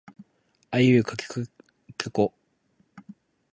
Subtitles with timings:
[0.71, 1.45] あえいうえおあおかけきく
[1.95, 2.33] けこかこ